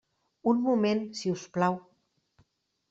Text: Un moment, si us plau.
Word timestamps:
Un 0.53 0.55
moment, 0.69 1.03
si 1.21 1.35
us 1.37 1.47
plau. 1.59 1.81